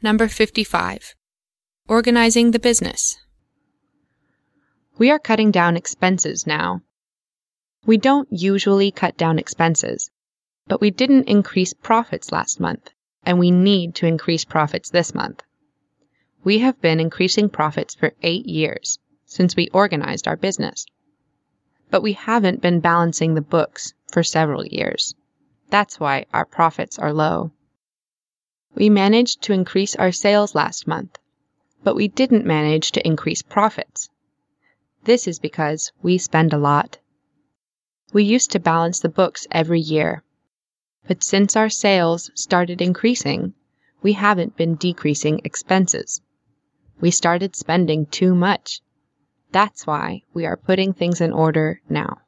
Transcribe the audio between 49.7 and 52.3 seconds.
why we are putting things in order now.